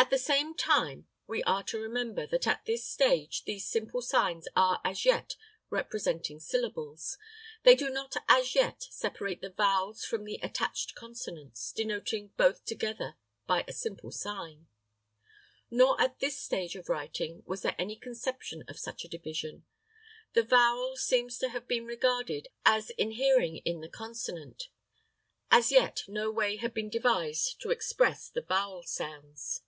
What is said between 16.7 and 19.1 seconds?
of writing was there any conception of such a